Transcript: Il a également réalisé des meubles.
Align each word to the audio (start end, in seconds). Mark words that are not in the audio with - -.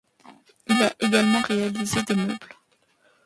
Il 0.65 0.81
a 0.83 0.91
également 0.99 1.41
réalisé 1.43 2.01
des 2.01 2.15
meubles. 2.15 2.55